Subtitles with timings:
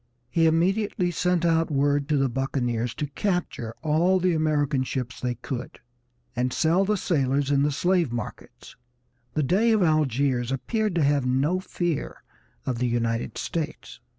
[0.31, 5.35] He immediately sent out word to the buccaneers to capture all the American ships they
[5.35, 5.79] could,
[6.35, 8.75] and sell the sailors in the slave markets.
[9.35, 12.23] The Dey of Algiers appeared to have no fear
[12.65, 13.99] of the United States.